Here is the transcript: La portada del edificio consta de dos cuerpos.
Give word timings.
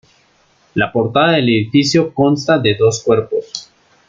La 0.73 0.91
portada 0.91 1.33
del 1.33 1.47
edificio 1.47 2.11
consta 2.11 2.57
de 2.57 2.73
dos 2.73 3.03
cuerpos. 3.03 3.69